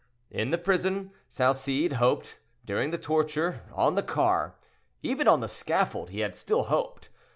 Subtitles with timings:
[0.31, 4.55] In the prison Salcede hoped; during the torture, on the car,
[5.03, 7.09] even on the scaffold, he still hoped.